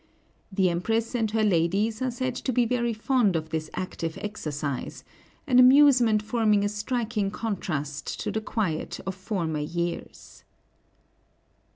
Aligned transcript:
The 0.51 0.71
Empress 0.71 1.13
and 1.13 1.29
her 1.29 1.43
ladies 1.43 2.01
are 2.01 2.09
said 2.09 2.33
to 2.37 2.51
be 2.51 2.65
very 2.65 2.91
fond 2.91 3.35
of 3.35 3.49
this 3.51 3.69
active 3.75 4.17
exercise, 4.19 5.03
an 5.45 5.59
amusement 5.59 6.23
forming 6.23 6.65
a 6.65 6.69
striking 6.69 7.29
contrast 7.29 8.19
to 8.21 8.31
the 8.31 8.41
quiet 8.41 8.99
of 9.05 9.13
former 9.13 9.59
years. 9.59 10.43